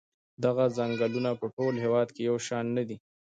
[0.43, 2.97] دغه څنګلونه په ټول هېواد کې یو شان نه دي.